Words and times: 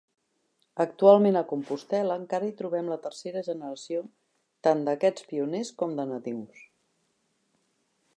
Actualment 0.83 1.35
a 1.41 1.43
Compostela 1.49 2.15
encara 2.21 2.47
hi 2.51 2.55
trobem 2.61 2.89
la 2.93 2.97
tercera 3.03 3.43
generació 3.49 4.01
tant 4.69 4.83
d'aquests 4.89 5.29
pioners 5.35 5.71
com 5.83 5.95
de 6.01 6.07
nadius. 6.13 6.65